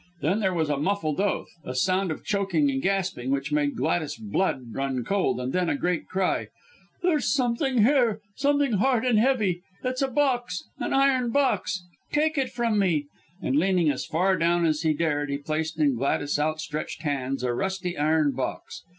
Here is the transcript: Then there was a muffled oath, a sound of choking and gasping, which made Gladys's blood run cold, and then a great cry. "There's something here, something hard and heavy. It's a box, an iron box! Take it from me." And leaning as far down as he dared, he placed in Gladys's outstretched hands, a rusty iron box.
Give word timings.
Then 0.21 0.39
there 0.39 0.51
was 0.55 0.71
a 0.71 0.77
muffled 0.79 1.19
oath, 1.21 1.51
a 1.63 1.75
sound 1.75 2.09
of 2.09 2.25
choking 2.25 2.71
and 2.71 2.81
gasping, 2.81 3.29
which 3.29 3.51
made 3.51 3.75
Gladys's 3.75 4.17
blood 4.17 4.71
run 4.73 5.03
cold, 5.05 5.39
and 5.39 5.53
then 5.53 5.69
a 5.69 5.75
great 5.77 6.07
cry. 6.07 6.47
"There's 7.03 7.31
something 7.31 7.83
here, 7.83 8.19
something 8.35 8.71
hard 8.79 9.05
and 9.05 9.19
heavy. 9.19 9.61
It's 9.83 10.01
a 10.01 10.07
box, 10.07 10.63
an 10.79 10.91
iron 10.93 11.29
box! 11.29 11.83
Take 12.11 12.35
it 12.39 12.49
from 12.49 12.79
me." 12.79 13.05
And 13.43 13.55
leaning 13.57 13.91
as 13.91 14.03
far 14.03 14.37
down 14.37 14.65
as 14.65 14.81
he 14.81 14.93
dared, 14.95 15.29
he 15.29 15.37
placed 15.37 15.77
in 15.77 15.93
Gladys's 15.93 16.39
outstretched 16.39 17.03
hands, 17.03 17.43
a 17.43 17.53
rusty 17.53 17.95
iron 17.95 18.31
box. 18.31 18.81